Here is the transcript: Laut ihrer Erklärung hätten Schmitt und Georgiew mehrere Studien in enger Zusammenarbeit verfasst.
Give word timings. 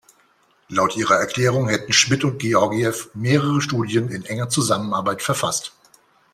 Laut 0.67 0.97
ihrer 0.97 1.17
Erklärung 1.17 1.69
hätten 1.69 1.93
Schmitt 1.93 2.23
und 2.23 2.39
Georgiew 2.39 2.95
mehrere 3.13 3.61
Studien 3.61 4.09
in 4.09 4.25
enger 4.25 4.49
Zusammenarbeit 4.49 5.21
verfasst. 5.21 5.73